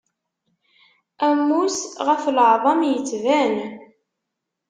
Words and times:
Ammus 1.27 1.77
ɣef 2.07 2.23
leεḍam 2.35 2.81
yettban. 2.91 3.55